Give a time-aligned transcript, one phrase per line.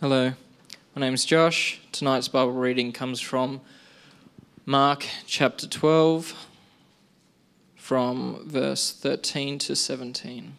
[0.00, 0.32] Hello,
[0.94, 1.80] my name is Josh.
[1.90, 3.60] Tonight's Bible reading comes from
[4.64, 6.46] Mark chapter 12,
[7.74, 10.56] from verse 13 to 17.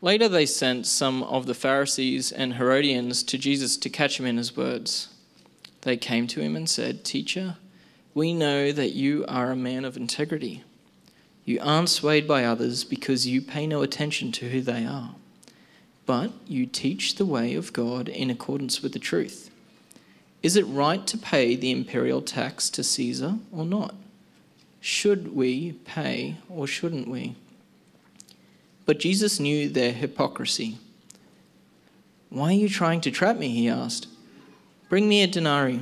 [0.00, 4.36] Later, they sent some of the Pharisees and Herodians to Jesus to catch him in
[4.36, 5.10] his words.
[5.82, 7.58] They came to him and said, Teacher,
[8.14, 10.64] we know that you are a man of integrity.
[11.50, 15.16] You aren't swayed by others because you pay no attention to who they are,
[16.06, 19.50] but you teach the way of God in accordance with the truth.
[20.44, 23.96] Is it right to pay the imperial tax to Caesar or not?
[24.80, 27.34] Should we pay or shouldn't we?
[28.86, 30.78] But Jesus knew their hypocrisy.
[32.28, 33.48] Why are you trying to trap me?
[33.48, 34.06] He asked.
[34.88, 35.80] Bring me a denarii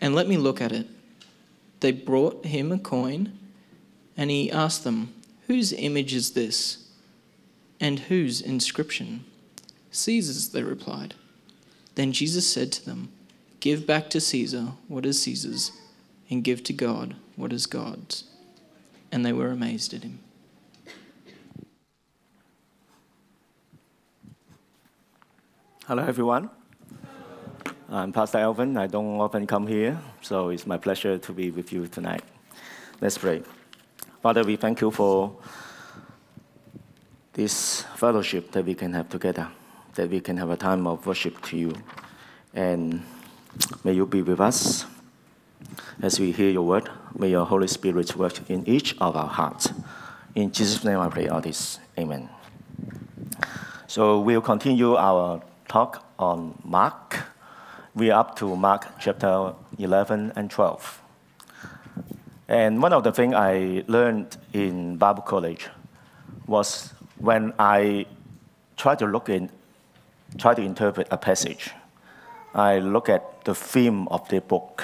[0.00, 0.86] and let me look at it.
[1.80, 3.38] They brought him a coin,
[4.20, 5.14] and he asked them,
[5.46, 6.86] Whose image is this?
[7.80, 9.24] And whose inscription?
[9.90, 11.14] Caesar's, they replied.
[11.94, 13.08] Then Jesus said to them,
[13.60, 15.72] Give back to Caesar what is Caesar's,
[16.28, 18.24] and give to God what is God's.
[19.10, 20.18] And they were amazed at him.
[25.86, 26.50] Hello, everyone.
[27.88, 28.76] I'm Pastor Elvin.
[28.76, 32.22] I don't often come here, so it's my pleasure to be with you tonight.
[33.00, 33.42] Let's pray.
[34.22, 35.34] Father, we thank you for
[37.32, 39.48] this fellowship that we can have together,
[39.94, 41.72] that we can have a time of worship to you.
[42.52, 43.02] And
[43.82, 44.84] may you be with us
[46.02, 46.90] as we hear your word.
[47.18, 49.72] May your Holy Spirit work in each of our hearts.
[50.34, 51.78] In Jesus' name I pray all this.
[51.98, 52.28] Amen.
[53.86, 57.16] So we'll continue our talk on Mark.
[57.94, 61.00] We are up to Mark chapter 11 and 12.
[62.50, 65.68] And one of the things I learned in Bible college
[66.48, 68.06] was when I
[68.76, 69.50] try to look in,
[70.36, 71.70] try to interpret a passage,
[72.52, 74.82] I look at the theme of the book.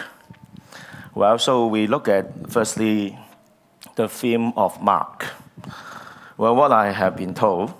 [1.12, 3.18] Well, so we look at firstly
[3.96, 5.26] the theme of Mark.
[6.36, 7.74] Well, what I have been told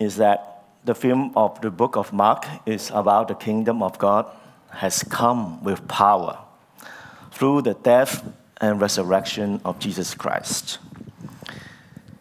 [0.00, 4.26] is that the theme of the book of Mark is about the kingdom of God
[4.70, 6.38] has come with power
[7.30, 8.22] through the death
[8.62, 10.78] and resurrection of Jesus Christ.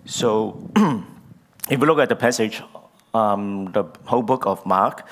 [0.06, 0.70] So,
[1.70, 2.62] if we look at the passage,
[3.14, 5.08] um, the whole book of Mark,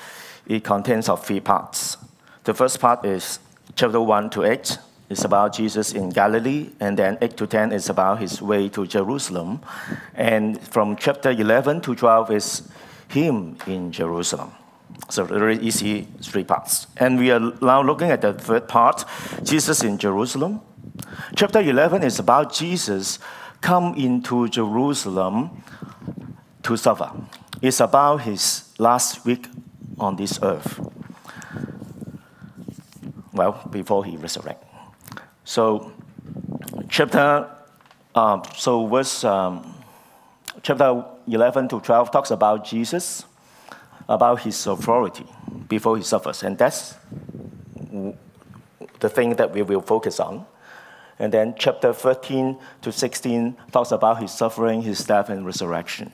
[0.46, 1.96] it contains of three parts.
[2.44, 3.38] The first part is
[3.76, 4.78] chapter 1 to 8.
[5.08, 8.86] It's about Jesus in Galilee, and then 8 to 10 is about his way to
[8.86, 9.60] Jerusalem.
[10.14, 12.68] And from chapter 11 to 12 is
[13.08, 14.52] him in Jerusalem.
[15.08, 16.86] So very easy three parts.
[16.96, 19.04] And we are now looking at the third part,
[19.42, 20.60] Jesus in Jerusalem.
[21.36, 23.18] Chapter 11 is about Jesus
[23.60, 25.62] come into Jerusalem
[26.62, 27.10] to suffer.
[27.62, 29.46] It's about his last week
[29.98, 30.80] on this earth.
[33.32, 34.64] Well, before he resurrect.
[35.44, 35.92] So,
[36.88, 37.48] chapter,
[38.14, 39.74] uh, so verse, um,
[40.62, 43.24] chapter 11 to 12 talks about Jesus,
[44.08, 45.26] about his authority
[45.68, 46.42] before he suffers.
[46.42, 46.94] And that's
[49.00, 50.46] the thing that we will focus on.
[51.20, 56.10] And then chapter 13 to 16 talks about his suffering, his death, and resurrection.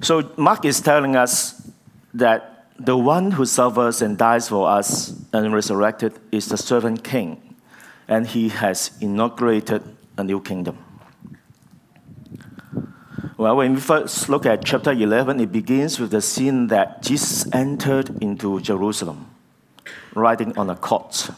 [0.00, 1.70] So Mark is telling us
[2.14, 7.56] that the one who suffers and dies for us and resurrected is the servant king,
[8.08, 9.82] and he has inaugurated
[10.16, 10.78] a new kingdom.
[13.36, 17.46] Well, when we first look at chapter 11, it begins with the scene that Jesus
[17.52, 19.30] entered into Jerusalem,
[20.14, 21.30] riding on a colt.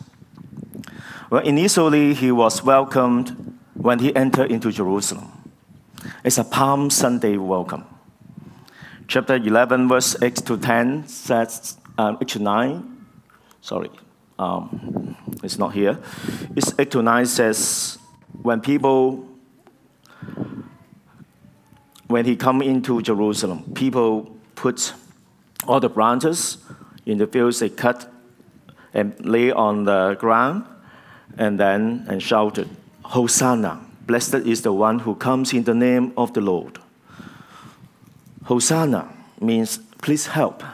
[1.31, 5.31] Well, initially, he was welcomed when he entered into Jerusalem.
[6.25, 7.85] It's a Palm Sunday welcome.
[9.07, 13.07] Chapter 11, verse 8 to 10 says, um, 8 to 9,
[13.61, 13.91] sorry,
[14.41, 16.01] um, it's not here.
[16.57, 17.99] It's 8 to 9 says,
[18.43, 19.27] when people
[22.09, 24.95] when he come into Jerusalem, people put
[25.69, 26.59] all the branches
[27.07, 28.13] in the fields they cut
[28.93, 30.65] and lay on the ground,
[31.39, 32.69] and then and shouted,
[33.03, 33.81] Hosanna!
[34.07, 36.79] Blessed is the one who comes in the name of the Lord.
[38.45, 39.09] Hosanna
[39.41, 40.65] means please help,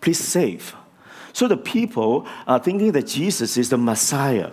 [0.00, 0.74] please save.
[1.32, 4.50] So the people are thinking that Jesus is the Messiah,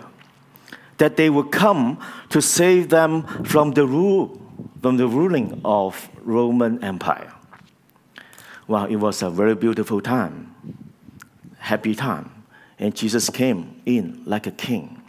[0.98, 1.98] that they will come
[2.30, 4.40] to save them from the rule
[4.82, 7.32] from the ruling of Roman Empire.
[8.66, 10.54] Well, it was a very beautiful time,
[11.58, 12.30] happy time,
[12.78, 14.99] and Jesus came in like a king.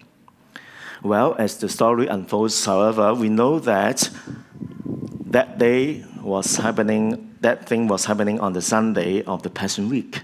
[1.04, 4.08] Well, as the story unfolds, however, we know that
[5.26, 10.22] that day was happening, that thing was happening on the Sunday of the Passion Week.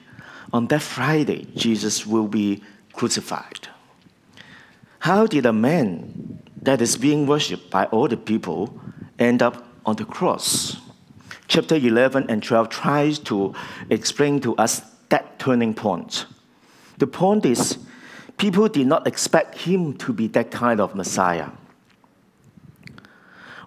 [0.53, 2.61] On that Friday, Jesus will be
[2.93, 3.69] crucified.
[4.99, 8.79] How did a man that is being worshipped by all the people
[9.17, 10.77] end up on the cross?
[11.47, 13.55] Chapter 11 and 12 tries to
[13.89, 16.27] explain to us that turning point.
[16.99, 17.79] The point is,
[18.37, 21.49] people did not expect him to be that kind of Messiah.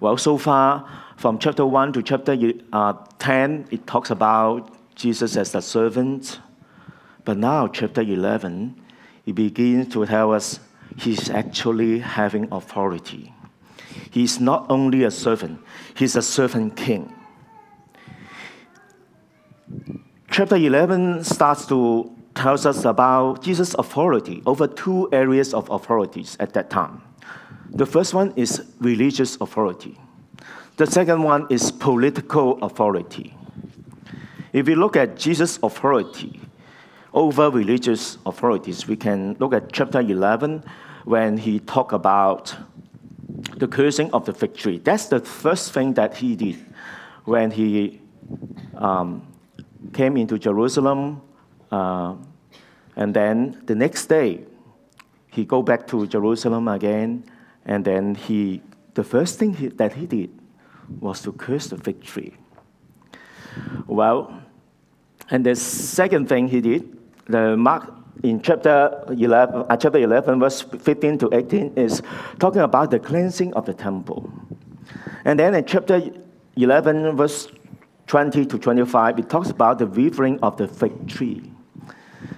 [0.00, 2.36] Well, so far, from chapter 1 to chapter
[2.72, 6.40] uh, 10, it talks about Jesus as a servant.
[7.24, 8.80] But now, chapter 11,
[9.26, 10.60] it begins to tell us
[10.96, 13.34] he's actually having authority.
[14.10, 15.60] He's not only a servant,
[15.94, 17.12] he's a servant king.
[20.30, 26.52] Chapter 11 starts to tells us about Jesus' authority over two areas of authorities at
[26.54, 27.02] that time.
[27.70, 29.98] The first one is religious authority.
[30.76, 33.34] The second one is political authority.
[34.52, 36.40] If we look at Jesus' authority
[37.12, 40.64] over religious authorities, we can look at chapter 11
[41.04, 42.56] when he talked about
[43.56, 44.78] the cursing of the fig tree.
[44.78, 46.58] That's the first thing that he did
[47.24, 48.00] when he
[48.74, 49.26] um,
[49.92, 51.22] came into Jerusalem.
[51.70, 52.16] Uh,
[52.96, 54.44] and then the next day,
[55.28, 57.24] he go back to Jerusalem again,
[57.64, 58.62] and then he,
[58.94, 60.30] the first thing he, that he did
[61.00, 62.34] was to curse the fig tree.
[63.86, 64.42] Well,
[65.30, 70.62] and the second thing he did, the Mark in chapter 11, uh, chapter 11, verse
[70.62, 72.02] 15 to 18, is
[72.38, 74.30] talking about the cleansing of the temple.
[75.24, 76.02] And then in chapter
[76.56, 77.48] 11, verse
[78.06, 81.49] 20 to 25, it talks about the withering of the fig tree.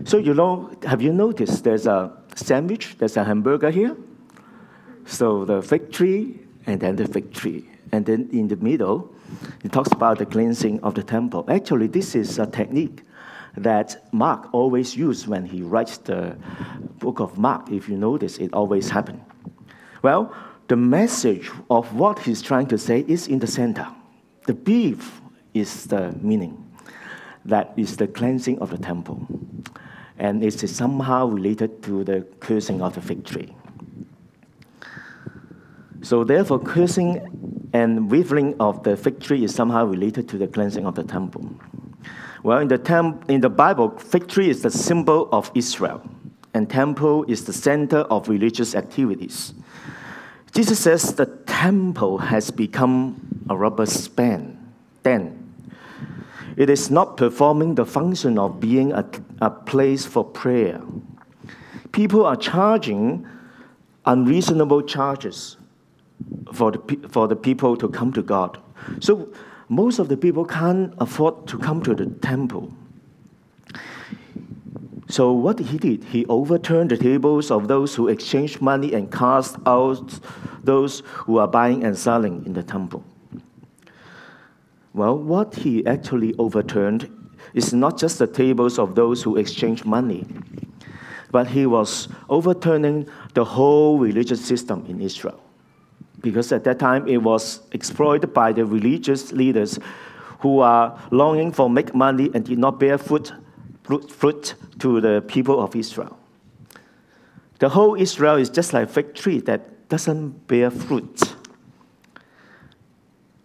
[0.05, 3.96] So, you know, have you noticed there's a sandwich, there's a hamburger here?
[5.06, 7.69] So, the fig tree and then the fig tree.
[7.93, 9.14] And then in the middle,
[9.64, 11.44] it talks about the cleansing of the temple.
[11.49, 13.02] Actually, this is a technique
[13.56, 16.37] that Mark always used when he writes the
[16.99, 17.70] book of Mark.
[17.70, 19.20] If you notice, it always happens.
[20.02, 20.34] Well,
[20.69, 23.87] the message of what he's trying to say is in the center.
[24.46, 25.20] The beef
[25.55, 26.72] is the meaning.
[27.44, 29.27] That is the cleansing of the temple.
[30.19, 33.55] And it is somehow related to the cursing of the fig tree.
[36.03, 40.87] So, therefore, cursing and withering of the fig tree is somehow related to the cleansing
[40.87, 41.49] of the temple.
[42.43, 46.03] Well, in the, temp- in the Bible, fig tree is the symbol of Israel,
[46.55, 49.55] and temple is the center of religious activities.
[50.53, 54.59] Jesus says the temple has become a rubber span.
[55.03, 55.42] Then,
[56.57, 59.05] it is not performing the function of being a,
[59.41, 60.81] a place for prayer.
[61.93, 63.27] People are charging
[64.07, 65.57] unreasonable charges
[66.53, 68.59] for the, for the people to come to God.
[69.01, 69.33] So
[69.69, 72.73] most of the people can't afford to come to the temple.
[75.09, 79.57] So what he did, he overturned the tables of those who exchanged money and cast
[79.67, 80.19] out
[80.65, 83.05] those who are buying and selling in the temple.
[84.94, 87.11] Well, what he actually overturned
[87.55, 90.27] is not just the tables of those who exchange money,
[91.31, 95.43] but he was overturning the whole religious system in Israel
[96.22, 99.79] because at that time it was exploited by the religious leaders
[100.41, 103.32] who are longing for make money and did not bear fruit,
[104.08, 106.17] fruit to the people of Israel.
[107.58, 111.31] The whole Israel is just like a fig tree that doesn't bear fruit.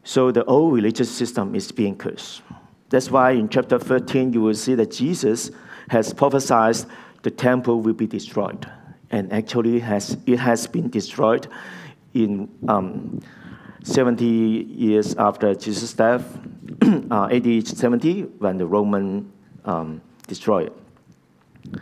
[0.07, 2.41] So the old religious system is being cursed.
[2.87, 5.51] That's why in chapter 13 you will see that Jesus
[5.89, 6.77] has prophesied
[7.23, 8.71] the temple will be destroyed.
[9.11, 11.49] And actually has, it has been destroyed
[12.13, 13.19] in um,
[13.83, 16.39] 70 years after Jesus' death,
[17.11, 19.29] uh, AD 70, when the Roman
[19.65, 21.81] um, destroyed it.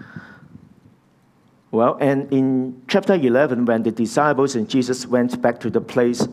[1.69, 6.27] Well, and in chapter 11, when the disciples and Jesus went back to the place,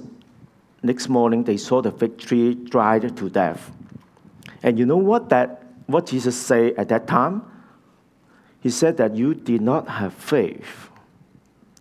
[0.82, 3.70] next morning they saw the fig tree dried to death.
[4.62, 7.42] And you know what that what Jesus said at that time?
[8.60, 10.88] He said that you did not have faith.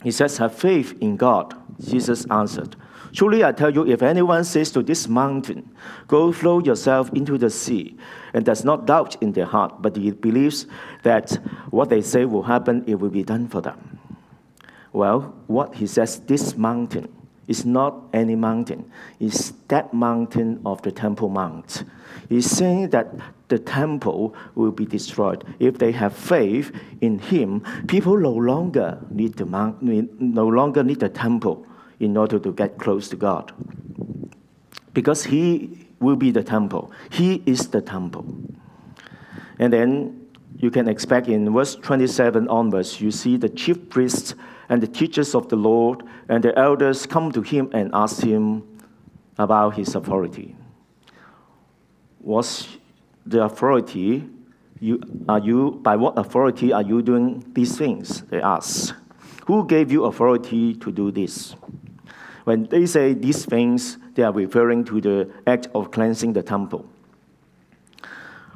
[0.03, 1.55] He says, Have faith in God.
[1.79, 2.75] Jesus answered,
[3.13, 5.69] Truly I tell you, if anyone says to this mountain,
[6.07, 7.97] Go throw yourself into the sea,
[8.33, 10.65] and does not doubt in their heart, but he believes
[11.03, 11.33] that
[11.69, 13.99] what they say will happen, it will be done for them.
[14.91, 17.13] Well, what he says, this mountain,
[17.47, 18.89] It's not any mountain.
[19.19, 21.83] It's that mountain of the Temple Mount.
[22.29, 23.13] He's saying that
[23.49, 25.43] the temple will be destroyed.
[25.59, 26.71] If they have faith
[27.01, 31.67] in him, people no longer need the no longer need the temple
[31.99, 33.51] in order to get close to God.
[34.93, 36.91] Because he will be the temple.
[37.09, 38.25] He is the temple.
[39.59, 44.35] And then you can expect in verse 27 onwards, you see the chief priests
[44.71, 48.63] and the teachers of the Lord and the elders come to him and ask him
[49.37, 50.55] about his authority.
[52.19, 52.69] What's
[53.25, 54.29] the authority
[54.79, 58.21] you, are you by what authority are you doing these things?
[58.21, 58.95] They ask.
[59.45, 61.53] Who gave you authority to do this?
[62.45, 66.85] When they say these things, they are referring to the act of cleansing the temple.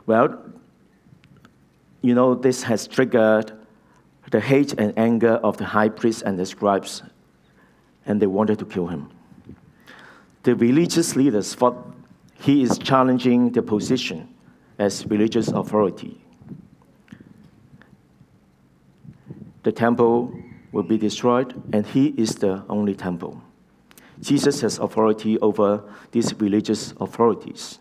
[0.05, 0.41] Well,
[2.01, 3.51] you know, this has triggered
[4.31, 7.03] the hate and anger of the high priests and the scribes,
[8.05, 9.09] and they wanted to kill him.
[10.43, 11.75] The religious leaders thought
[12.35, 14.33] he is challenging the position
[14.77, 16.21] as religious authority.
[19.63, 20.31] The temple
[20.71, 23.41] will be destroyed, and he is the only temple.
[24.21, 27.79] Jesus has authority over these religious authorities.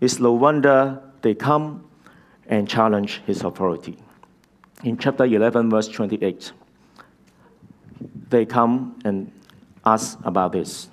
[0.00, 1.84] It's no wonder they come
[2.46, 3.98] and challenge his authority.
[4.84, 6.52] In chapter 11, verse 28,
[8.30, 9.32] they come and
[9.84, 10.88] ask about this.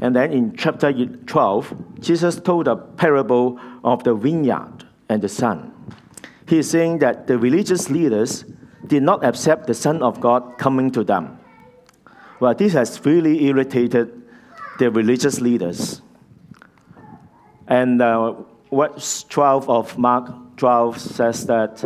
[0.00, 5.72] And then in chapter 12, Jesus told a parable of the vineyard and the son.
[6.48, 8.44] He's saying that the religious leaders
[8.86, 11.38] did not accept the Son of God coming to them.
[12.40, 14.22] Well, this has really irritated
[14.78, 16.02] the religious leaders.
[17.68, 18.34] And uh,
[18.72, 21.84] verse 12 of Mark 12 says that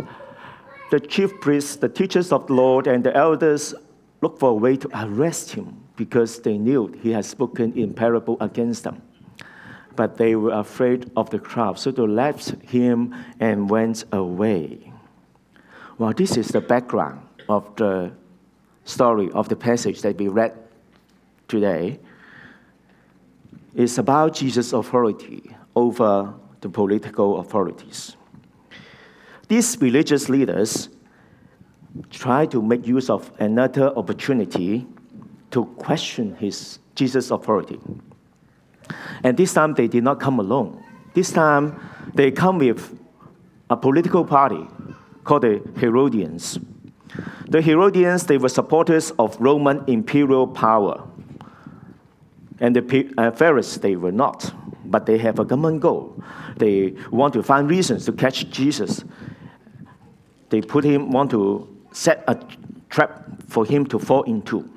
[0.91, 3.73] the chief priests, the teachers of the Lord, and the elders
[4.21, 8.37] looked for a way to arrest him because they knew he had spoken in parable
[8.39, 9.01] against them.
[9.95, 14.93] But they were afraid of the crowd, so they left him and went away.
[15.97, 18.11] Well, this is the background of the
[18.85, 20.53] story of the passage that we read
[21.47, 21.99] today.
[23.75, 28.16] It's about Jesus' authority over the political authorities.
[29.47, 30.89] These religious leaders
[32.09, 34.85] try to make use of another opportunity
[35.51, 37.79] to question his Jesus' authority.
[39.23, 40.83] And this time they did not come alone.
[41.13, 41.79] This time
[42.13, 42.99] they come with
[43.69, 44.65] a political party
[45.23, 46.59] called the Herodians.
[47.47, 51.07] The Herodians, they were supporters of Roman imperial power.
[52.59, 54.53] And the uh, Pharisees, they were not
[54.89, 56.15] but they have a common goal.
[56.57, 59.03] They want to find reasons to catch Jesus.
[60.49, 62.39] They put him, want to set a
[62.89, 64.69] trap for him to fall into.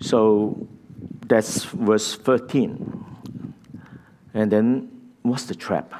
[0.00, 0.68] So
[1.26, 3.04] that's verse 13.
[4.34, 4.90] And then
[5.22, 5.92] what's the trap?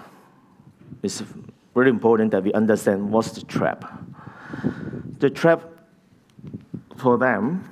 [1.03, 1.23] It's
[1.75, 3.85] very important that we understand what's the trap.
[5.19, 5.63] The trap
[6.97, 7.69] for them,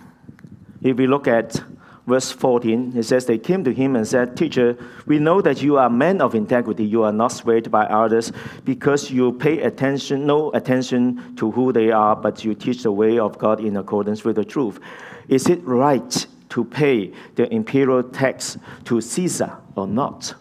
[0.82, 1.62] if we look at
[2.06, 5.78] verse 14, it says, They came to him and said, Teacher, we know that you
[5.78, 6.84] are a man of integrity.
[6.84, 8.32] You are not swayed by others
[8.64, 13.18] because you pay attention, no attention to who they are, but you teach the way
[13.18, 14.80] of God in accordance with the truth.
[15.28, 20.34] Is it right to pay the imperial tax to Caesar or not?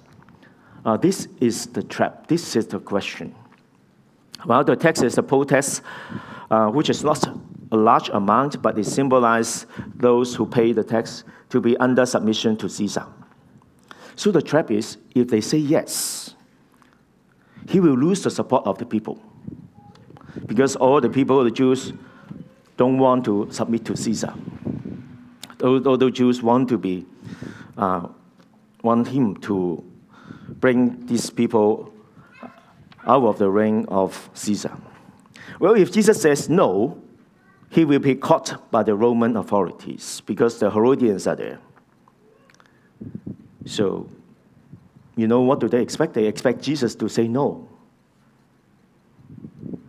[0.84, 2.27] Uh, this is the trap.
[2.27, 3.36] This is the question.
[4.46, 5.84] Well, the tax is a protest,
[6.50, 7.27] uh, which is not
[7.72, 12.58] a large amount, but it symbolizes those who pay the tax to be under submission
[12.58, 13.05] to Caesar.
[14.15, 16.36] So the trap is if they say yes,
[17.67, 19.22] he will lose the support of the people.
[20.46, 21.93] Because all the people, the Jews,
[22.77, 24.34] don't want to submit to Caesar.
[25.62, 27.05] All the Jews want to be,
[27.77, 28.08] uh,
[28.81, 29.84] want him to
[30.60, 31.93] bring these people
[33.05, 34.75] out of the reign of Caesar.
[35.60, 37.01] Well, if Jesus says no,
[37.72, 41.60] he will be caught by the Roman authorities because the Herodians are there.
[43.66, 44.10] So,
[45.16, 46.13] you know what do they expect?
[46.13, 47.70] They expect Jesus to say no.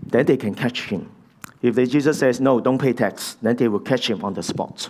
[0.07, 1.11] Then they can catch him.
[1.61, 4.45] If the Jesus says no, don't pay tax, then they will catch him on the
[4.45, 4.89] spot.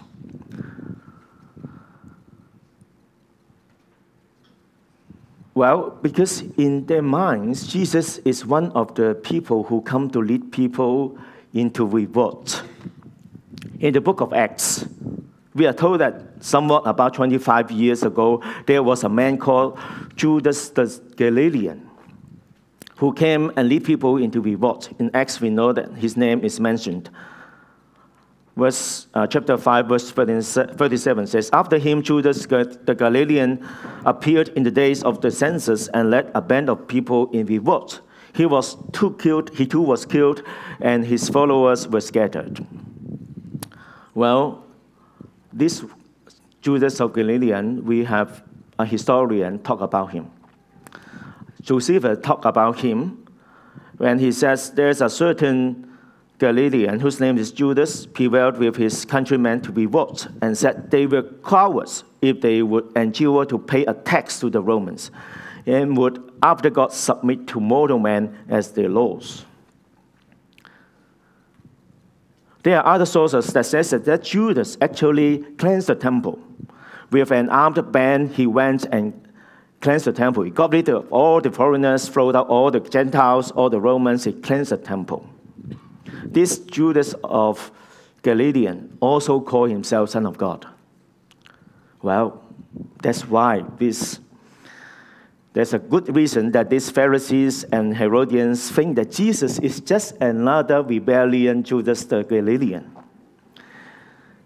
[5.55, 10.53] Well, because in their minds, Jesus is one of the people who come to lead
[10.53, 11.17] people
[11.55, 12.63] into revolt.
[13.83, 14.87] In the book of Acts,
[15.55, 19.77] we are told that somewhat about 25 years ago, there was a man called
[20.15, 20.87] Judas the
[21.17, 21.91] Galilean
[22.99, 24.89] who came and lead people into revolt.
[25.01, 27.11] In Acts, we know that his name is mentioned.
[28.57, 33.67] verse, uh, chapter 5, verse 37 says, After him, Judas the Galilean
[34.05, 38.01] appeared in the days of the census and led a band of people in revolt.
[38.33, 40.45] He was too killed, he too was killed,
[40.81, 42.65] and his followers were scattered.
[44.15, 44.65] Well,
[45.53, 45.85] this
[46.61, 48.43] Judas of Galilean, we have
[48.79, 50.31] a historian talk about him.
[51.63, 53.27] Josephus talk about him
[53.99, 55.89] when he says there's a certain
[56.39, 61.23] Galilean, whose name is Judas, prevailed with his countrymen to revolt and said they were
[61.45, 65.13] cowards if they would endure to pay a tax to the Romans
[65.67, 69.45] and would, after God, submit to mortal men as their laws.
[72.63, 76.39] There are other sources that says that Judas actually cleansed the temple.
[77.11, 79.29] With an armed band, he went and
[79.81, 80.45] cleansed the temple.
[80.45, 84.25] He got rid of all the foreigners, threw out all the Gentiles, all the Romans.
[84.25, 85.29] He cleansed the temple.
[86.25, 87.73] This Judas of
[88.23, 90.67] Galilean also called himself Son of God.
[92.01, 92.43] Well,
[93.03, 94.21] that's why this
[95.53, 100.83] there's a good reason that these Pharisees and Herodians think that Jesus is just another
[100.83, 102.91] rebellion Judas the Galilean.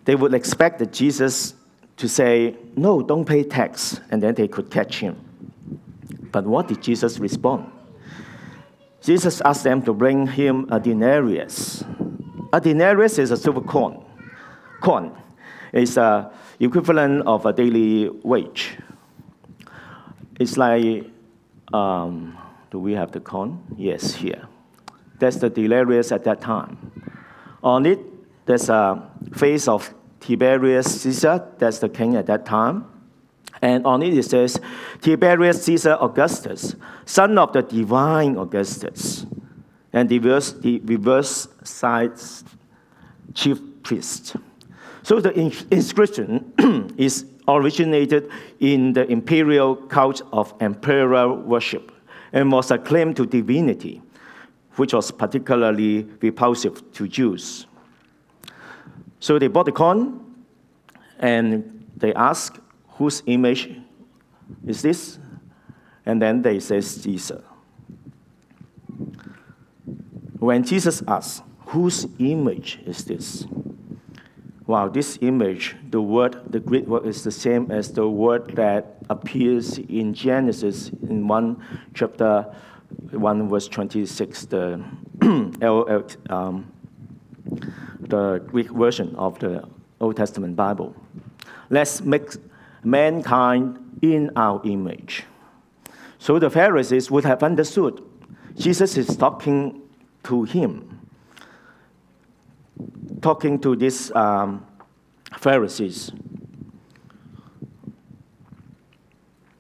[0.05, 1.55] They would expect that Jesus
[1.97, 5.17] to say, No, don't pay tax, and then they could catch him.
[6.33, 7.71] But what did Jesus respond?
[9.01, 11.85] Jesus asked them to bring him a denarius.
[12.53, 14.05] A denarius is a silver coin.
[14.81, 15.13] Coin
[15.73, 18.77] is a equivalent of a daily wage.
[20.39, 21.11] It's like,
[21.73, 22.37] um,
[22.71, 23.63] do we have the coin?
[23.77, 24.49] Yes, here.
[25.19, 26.93] That's the denarius at that time.
[27.63, 27.99] On it,
[28.47, 32.85] there's a face of Tiberius Caesar, that's the king at that time.
[33.63, 34.61] And on it it says,
[35.01, 39.25] Tiberius Caesar Augustus, son of the divine Augustus,
[39.93, 42.45] and the reverse, the reverse side's
[43.35, 44.37] chief priest.
[45.03, 45.33] So the
[45.71, 46.53] inscription
[46.99, 51.93] is originated in the imperial cult of emperor worship
[52.33, 54.03] and was a claim to divinity,
[54.77, 57.67] which was particularly repulsive to Jews.
[59.21, 60.21] So they bought the coin
[61.19, 63.71] and they asked, whose image
[64.67, 65.19] is this?
[66.05, 67.43] And then they say Caesar.
[70.39, 73.47] When Jesus asks, whose image is this?
[74.67, 78.97] Wow, this image, the word, the Greek word is the same as the word that
[79.09, 82.53] appears in Genesis in 1 chapter
[83.11, 84.85] 1 verse 26, the,
[86.31, 86.73] um,
[88.01, 89.63] the Greek version of the
[90.01, 90.95] Old Testament Bible.
[91.71, 92.31] Let's make
[92.83, 95.25] mankind in our image.
[96.19, 98.03] So the Pharisees would have understood
[98.57, 99.83] Jesus is talking
[100.25, 100.96] to him,
[103.27, 104.65] talking to these um,
[105.37, 106.13] Pharisees.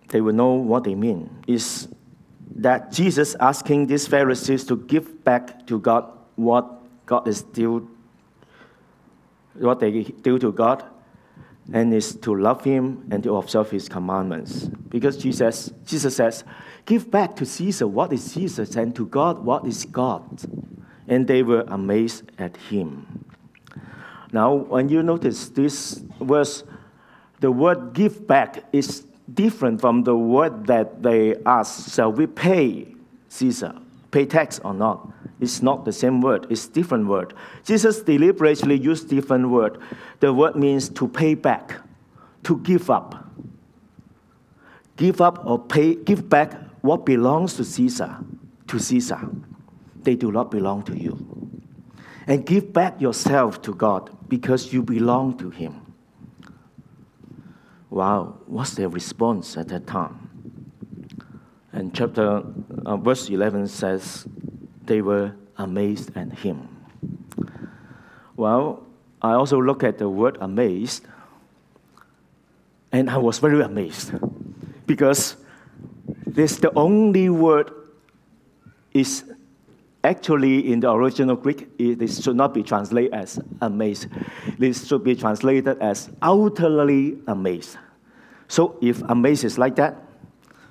[0.06, 1.42] They will know what they mean.
[1.48, 1.88] Is
[2.54, 6.64] that Jesus asking these Pharisees to give back to God what
[7.06, 7.90] God is due,
[9.54, 10.84] what they do to God
[11.72, 14.70] and is to love him and to observe his commandments.
[14.90, 16.44] Because Jesus, Jesus says,
[16.84, 20.22] Give back to Caesar what is Caesar's and to God what is God.
[21.08, 23.25] And they were amazed at him.
[24.36, 26.62] Now, when you notice this verse,
[27.40, 32.86] the word give back is different from the word that they ask, Shall we pay
[33.30, 33.74] Caesar?
[34.10, 35.08] Pay tax or not?
[35.40, 37.32] It's not the same word, it's different word.
[37.64, 39.78] Jesus deliberately used different word.
[40.20, 41.72] The word means to pay back,
[42.42, 43.24] to give up.
[44.98, 48.18] Give up or pay, give back what belongs to Caesar,
[48.66, 49.30] to Caesar.
[50.02, 51.55] They do not belong to you.
[52.26, 55.94] And give back yourself to God because you belong to Him.
[57.88, 60.28] Wow, what's their response at that time?
[61.72, 62.42] And chapter
[62.84, 64.26] uh, verse 11 says,
[64.86, 66.68] they were amazed at him.
[68.36, 68.84] Well,
[69.20, 71.04] I also look at the word amazed,
[72.92, 74.12] and I was very amazed
[74.86, 75.36] because
[76.26, 77.72] this the only word
[78.92, 79.24] is
[80.06, 84.08] actually in the original Greek, it should not be translated as amazed.
[84.58, 87.76] This should be translated as utterly amazed.
[88.48, 89.96] So if amazed is like that,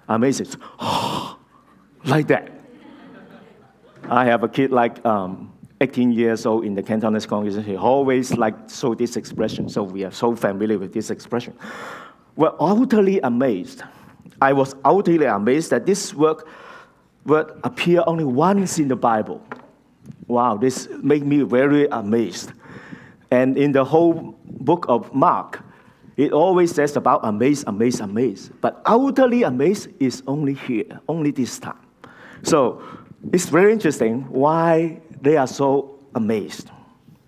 [0.07, 0.57] amazed is
[2.05, 2.51] like that.
[4.09, 7.63] I have a kid like um, 18 years old in the Cantonese congregation.
[7.63, 11.53] He always like show this expression, so we are so familiar with this expression.
[12.35, 13.83] We're utterly amazed.
[14.41, 16.37] I was utterly amazed that this word,
[17.25, 19.41] word appear only once in the Bible.
[20.27, 22.51] Wow, this made me very amazed.
[23.31, 25.61] And in the whole book of Mark,
[26.17, 28.51] it always says about amazed, amazed, amazed.
[28.61, 31.79] But utterly amazed is only here, only this time.
[32.43, 32.81] So
[33.33, 36.69] it's very interesting why they are so amazed.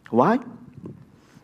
[0.09, 0.39] Why?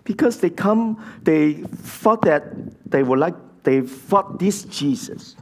[0.04, 2.44] Because they come, they thought that
[2.90, 5.36] they were like, they thought this Jesus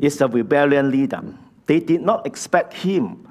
[0.00, 1.22] is a rebellion leader.
[1.66, 3.28] They did not expect him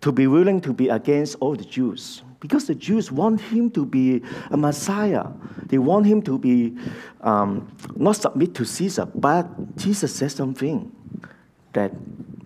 [0.00, 3.86] to be willing to be against all the Jews because the Jews want him to
[3.86, 5.28] be a Messiah.
[5.64, 6.76] They want him to be
[7.22, 9.06] um, not submit to Caesar.
[9.06, 10.92] But Jesus says something
[11.72, 11.92] that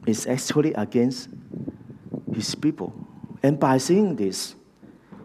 [0.06, 1.30] is actually against
[2.32, 2.94] his people.
[3.42, 4.54] And by saying this,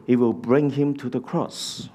[0.07, 1.89] it will bring him to the cross.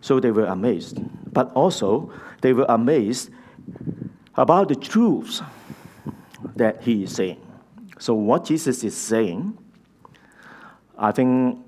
[0.00, 1.00] So they were amazed.
[1.32, 3.30] But also, they were amazed
[4.38, 5.42] about the truths
[6.54, 7.40] that he is saying.
[7.98, 9.58] So, what Jesus is saying,
[10.96, 11.58] I think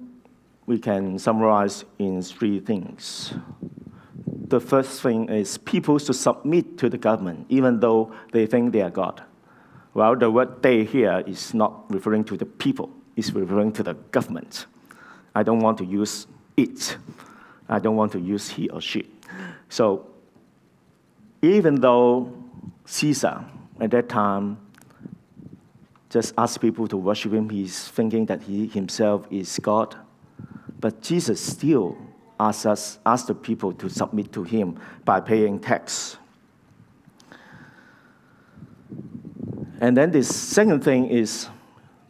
[0.66, 3.34] we can summarize in three things.
[4.46, 8.82] The first thing is people should submit to the government, even though they think they
[8.82, 9.22] are God.
[9.92, 13.94] Well, the word they here is not referring to the people, it's referring to the
[14.12, 14.66] government.
[15.34, 16.96] I don't want to use it,
[17.68, 19.10] I don't want to use he or she.
[19.68, 20.06] So,
[21.42, 22.39] even though
[22.90, 23.44] Caesar
[23.80, 24.58] at that time
[26.10, 29.96] just asked people to worship him, he's thinking that he himself is God.
[30.80, 31.96] But Jesus still
[32.40, 36.16] asks us, asks the people to submit to him by paying tax.
[39.80, 41.48] And then the second thing is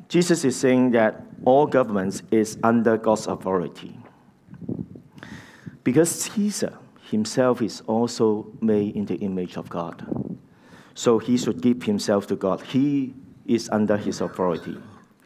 [0.09, 3.99] Jesus is saying that all governments is under God's authority.
[5.85, 6.79] Because Caesar
[7.11, 10.20] himself is also made in the image of God.
[10.95, 12.63] So he should give himself to God.
[12.63, 13.15] He
[13.47, 14.77] is under his authority.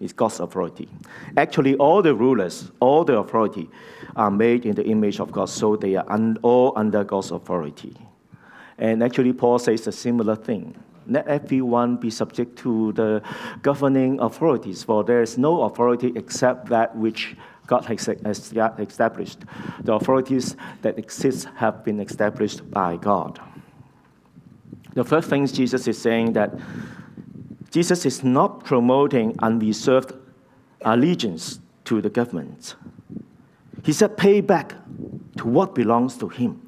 [0.01, 0.89] It's God's authority.
[1.37, 3.71] Actually, all the rulers, all the authority
[4.17, 7.97] are made in the image of God, so they are un- all under God's authority.
[8.77, 10.75] And actually, Paul says a similar thing.
[11.07, 13.23] Let everyone be subject to the
[13.63, 19.41] governing authorities, for there is no authority except that which God has established.
[19.83, 23.39] The authorities that exist have been established by God.
[24.95, 26.55] The first thing Jesus is saying that
[27.71, 30.13] Jesus is not promoting unreserved
[30.83, 32.77] allegiance to the government.
[33.83, 34.75] He said, pay back
[35.37, 36.61] to what belongs to him.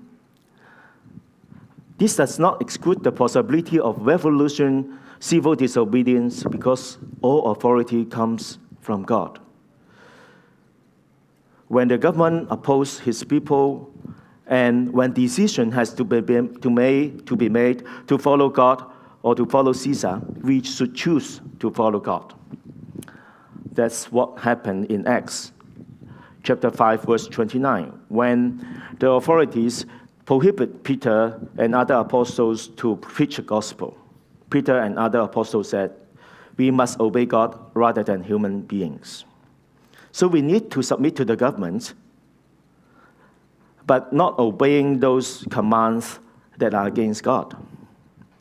[1.99, 9.05] This does not exclude the possibility of revolution, civil disobedience, because all authority comes from
[9.05, 9.39] God.
[11.69, 13.91] When the government opposes his people,
[14.47, 18.85] and when decision has to be, to, made, to be made to follow God
[19.23, 22.35] or to follow Caesar, we should choose to follow God.
[23.73, 25.53] That's what happened in Acts
[26.47, 29.85] chapter 5, verse 29, when the authorities
[30.27, 33.99] prohibit Peter and other apostles to preach the gospel.
[34.49, 35.93] Peter and other apostles said,
[36.57, 39.25] We must obey God rather than human beings.
[40.13, 41.95] So we need to submit to the government,
[43.87, 46.19] but not obeying those commands
[46.59, 47.57] that are against God.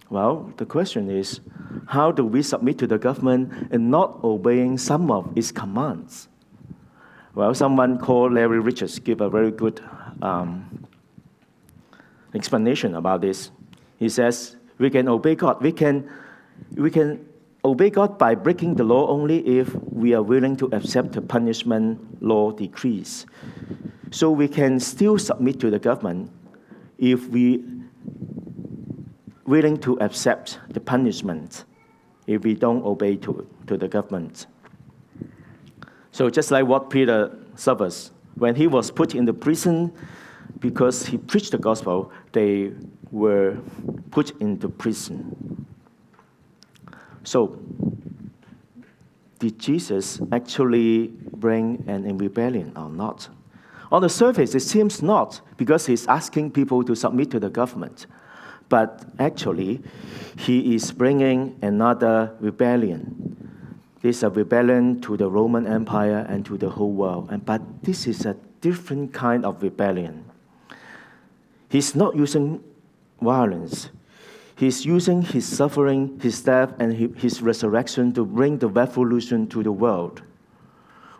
[0.10, 1.39] Well, the question is
[1.88, 6.27] how do we submit to the government and not obeying some of its commands?
[7.34, 9.81] Well, someone called Larry Richards gave a very good
[10.21, 10.88] um,
[12.34, 13.51] explanation about this.
[13.97, 15.62] He says, we can obey God.
[15.62, 16.10] We can,
[16.75, 17.27] we can
[17.63, 22.21] obey God by breaking the law only if we are willing to accept the punishment
[22.21, 23.25] law decrees.
[24.15, 26.32] So we can still submit to the government
[26.97, 27.65] if we
[29.45, 31.65] willing to accept the punishment
[32.25, 34.47] if we don't obey to, to the government.
[36.13, 39.91] So just like what Peter suffers, when he was put in the prison
[40.60, 42.71] because he preached the gospel, they
[43.12, 43.58] were
[44.12, 45.65] put into prison.
[47.25, 47.60] So,
[49.39, 53.28] did Jesus actually bring an rebellion or not?
[53.91, 58.08] On the surface, it seems not, because he's asking people to submit to the government.
[58.67, 59.82] But actually,
[60.38, 63.71] he is bringing another rebellion.
[64.02, 67.30] This is a rebellion to the Roman Empire and to the whole world.
[67.32, 70.26] And, but this is a different kind of rebellion.
[71.69, 72.63] He's not using
[73.21, 73.89] violence.
[74.58, 79.71] He's using his suffering, his death, and his resurrection to bring the revolution to the
[79.71, 80.21] world.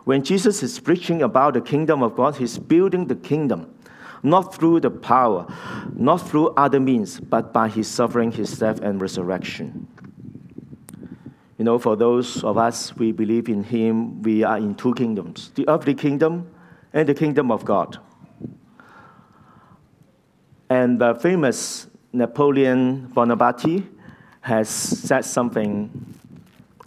[0.06, 3.74] When Jesus is preaching about the kingdom of God, he's building the kingdom
[4.22, 5.46] not through the power,
[5.94, 9.88] not through other means, but by his suffering, his death, and resurrection.
[11.58, 15.50] You know, for those of us we believe in Him, we are in two kingdoms
[15.54, 16.48] the earthly kingdom
[16.92, 17.98] and the kingdom of God.
[20.70, 23.82] And the famous Napoleon Bonaparte
[24.40, 25.90] has said something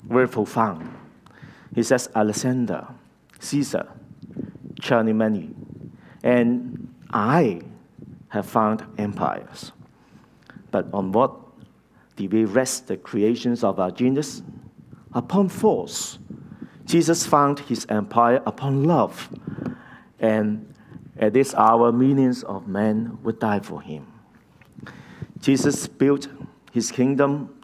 [0.03, 0.89] very profound.
[1.75, 2.88] He says, Alexander,
[3.39, 3.88] Caesar,
[4.82, 5.56] Charlemagne,
[6.23, 7.62] and I
[8.30, 9.71] have found empires.
[10.71, 11.36] But on what
[12.15, 14.43] did we rest the creations of our genius?
[15.13, 16.19] Upon force.
[16.86, 19.30] Jesus found his empire upon love.
[20.19, 20.73] And
[21.17, 24.08] at this hour, millions of men would die for him.
[25.39, 26.28] Jesus built
[26.71, 27.56] his kingdom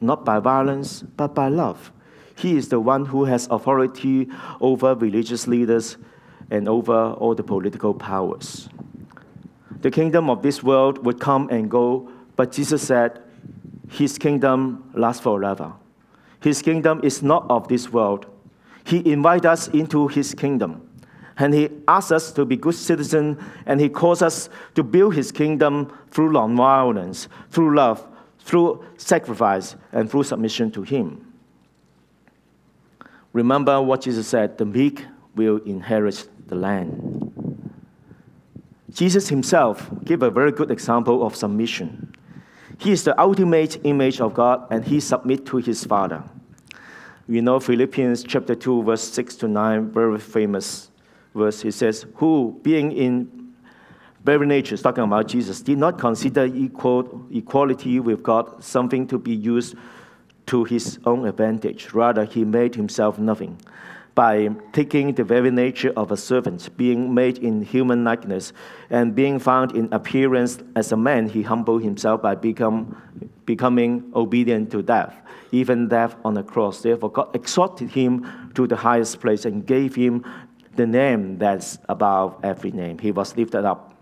[0.00, 1.92] not by violence, but by love.
[2.40, 4.26] He is the one who has authority
[4.62, 5.98] over religious leaders
[6.50, 8.70] and over all the political powers.
[9.82, 13.20] The kingdom of this world would come and go, but Jesus said,
[13.90, 15.74] His kingdom lasts forever.
[16.40, 18.24] His kingdom is not of this world.
[18.84, 20.88] He invites us into His kingdom.
[21.36, 25.30] And He asks us to be good citizens, and He calls us to build His
[25.30, 28.06] kingdom through nonviolence, through love,
[28.38, 31.29] through sacrifice, and through submission to Him.
[33.32, 37.32] Remember what Jesus said the meek will inherit the land.
[38.92, 42.12] Jesus himself gave a very good example of submission.
[42.78, 46.24] He is the ultimate image of God and he submit to his Father.
[47.28, 50.90] We know Philippians chapter 2 verse 6 to 9 very famous
[51.34, 51.60] verse.
[51.60, 53.40] He says, "Who being in
[54.24, 59.34] very nature, talking about Jesus, did not consider equal, equality with God something to be
[59.34, 59.76] used
[60.50, 61.92] to his own advantage.
[61.94, 63.56] Rather, he made himself nothing
[64.16, 68.52] by taking the very nature of a servant, being made in human likeness,
[68.90, 73.00] and being found in appearance as a man, he humbled himself by become,
[73.46, 75.14] becoming obedient to death,
[75.52, 76.82] even death on the cross.
[76.82, 80.24] Therefore, God exalted him to the highest place and gave him
[80.74, 82.98] the name that's above every name.
[82.98, 83.94] He was lifted up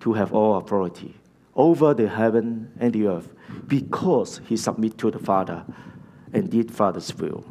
[0.00, 1.19] to have all authority
[1.60, 3.28] over the heaven and the earth
[3.66, 5.62] because he submitted to the Father
[6.32, 7.44] and did Father's will.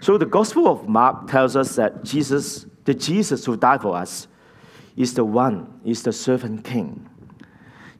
[0.00, 4.26] So the Gospel of Mark tells us that Jesus, the Jesus who died for us,
[4.96, 7.08] is the one, is the servant king.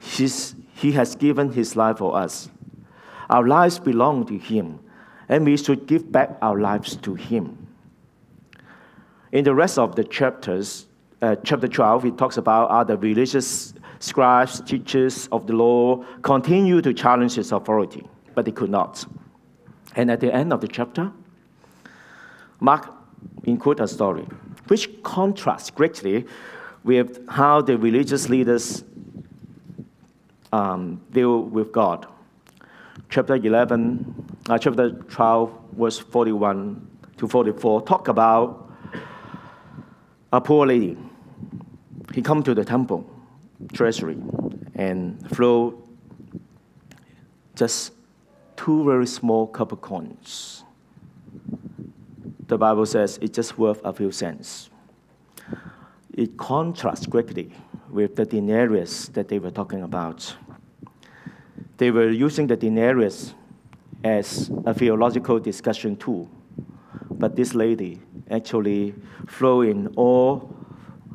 [0.01, 2.51] He's, he has given his life for us.
[3.29, 4.81] Our lives belong to him,
[5.29, 7.69] and we should give back our lives to him.
[9.31, 10.87] In the rest of the chapters,
[11.23, 16.93] uh, chapter 12, it talks about other religious scribes, teachers of the law continue to
[16.93, 19.05] challenge his authority, but they could not.
[19.95, 21.13] And at the end of the chapter,
[22.59, 22.93] Mark
[23.45, 24.27] includes a story
[24.69, 26.27] which contrasts greatly
[26.85, 28.85] with how the religious leaders
[30.53, 32.07] um, deal with God.
[33.09, 38.71] Chapter 11, uh, chapter 12, verse 41 to 44 talk about
[40.33, 40.97] a poor lady.
[42.15, 43.09] He come to the temple
[43.73, 44.19] treasury
[44.75, 45.83] and throw
[47.55, 47.93] just
[48.57, 50.65] two very small copper coins
[52.51, 54.71] the Bible says it's just worth a few cents.
[56.13, 57.53] It contrasts greatly
[57.89, 60.35] with the denarius that they were talking about.
[61.77, 63.35] They were using the denarius
[64.03, 66.29] as a theological discussion tool,
[67.09, 68.97] but this lady actually
[69.29, 70.53] threw in all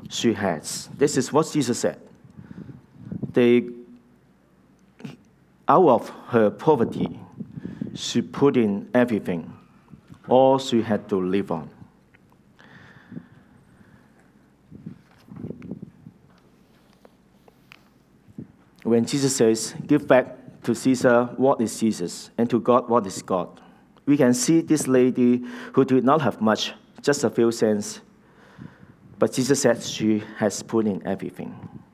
[0.09, 0.87] she has.
[0.97, 1.99] This is what Jesus said.
[3.35, 3.67] They,
[5.67, 7.19] out of her poverty,
[7.93, 9.51] she put in everything
[10.29, 11.69] all she had to live on.
[18.83, 23.21] When Jesus says, Give back to Caesar what is Caesar's, and to God what is
[23.21, 23.59] God,
[24.05, 25.43] we can see this lady
[25.73, 26.71] who did not have much,
[27.01, 27.99] just a few cents,
[29.19, 31.84] but Jesus said she has put in everything.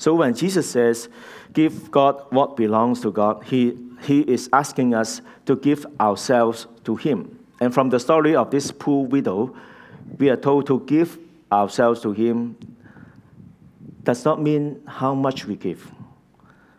[0.00, 1.10] So when Jesus says,
[1.52, 6.96] Give God what belongs to God, he, he is asking us to give ourselves to
[6.96, 7.38] Him.
[7.60, 9.54] And from the story of this poor widow,
[10.16, 11.18] we are told to give
[11.52, 12.56] ourselves to Him
[14.02, 15.92] does not mean how much we give,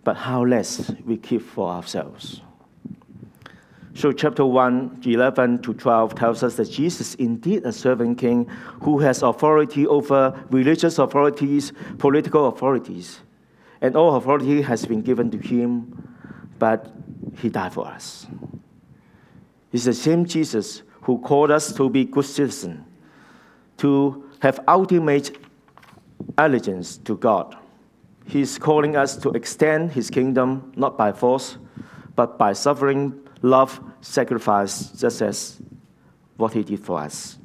[0.04, 2.42] but how less we keep for ourselves.
[3.94, 8.48] So, chapter 1, 11 to 12 tells us that Jesus is indeed a servant king
[8.82, 13.20] who has authority over religious authorities, political authorities.
[13.82, 16.08] And all authority has been given to him,
[16.58, 16.94] but
[17.38, 18.28] he died for us.
[19.74, 22.86] It's the same Jesus who called us to be good citizens,
[23.78, 25.38] to have ultimate
[26.38, 27.58] allegiance to God.
[28.26, 31.58] He's calling us to extend his kingdom not by force,
[32.16, 35.62] but by suffering love, sacrifice, just as
[36.38, 37.38] what he did for us.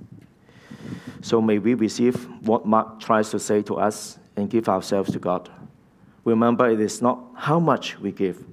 [1.23, 5.19] So may we receive what Mark tries to say to us and give ourselves to
[5.19, 5.51] God.
[6.25, 8.45] Remember, it is not how much we give,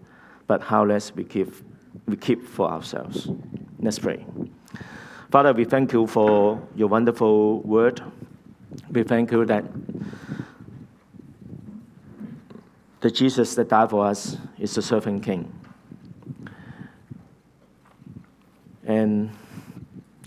[0.47, 1.63] but how less we give,
[2.07, 3.29] we keep for ourselves.
[3.79, 4.25] Let's pray.
[5.31, 8.01] Father, we thank you for your wonderful word.
[8.91, 9.65] We thank you that
[13.01, 15.51] the Jesus that died for us is the servant king.
[18.85, 19.31] And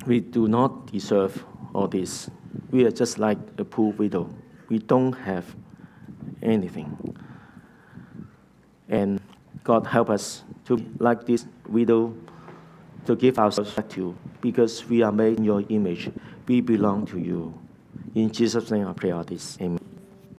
[0.07, 2.31] we do not deserve all this.
[2.71, 4.31] We are just like a poor widow.
[4.69, 5.45] We don't have
[6.43, 7.17] anything.
[8.89, 9.21] And
[9.65, 12.15] God help us to like this widow
[13.07, 16.11] to give ourselves back to you because we are made in your image.
[16.47, 17.55] We belong to you.
[18.15, 19.59] In Jesus' name I pray all this.
[19.61, 19.86] Amen.